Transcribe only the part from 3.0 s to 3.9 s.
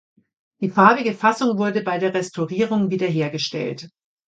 hergestellt.